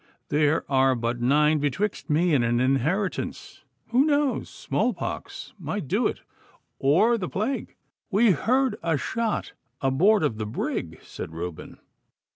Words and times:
There 0.29 0.65
are 0.67 0.95
but 0.95 1.21
nine 1.21 1.59
betwixt 1.59 2.09
me 2.09 2.33
and 2.33 2.43
an 2.43 2.59
inheritance. 2.59 3.61
Who 3.89 4.03
knows? 4.03 4.49
Small 4.49 4.95
pox 4.95 5.53
might 5.59 5.87
do 5.87 6.07
it, 6.07 6.21
or 6.79 7.19
the 7.19 7.29
plague!' 7.29 7.75
'We 8.09 8.31
heard 8.31 8.77
a 8.81 8.97
shot 8.97 9.53
aboard 9.79 10.23
of 10.23 10.39
the 10.39 10.47
brig,' 10.47 10.97
said 11.03 11.31
Reuben. 11.33 11.77